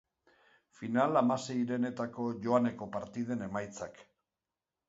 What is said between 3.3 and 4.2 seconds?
emaitzak.